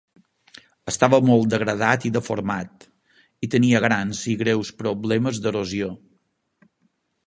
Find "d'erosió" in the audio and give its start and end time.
5.47-5.97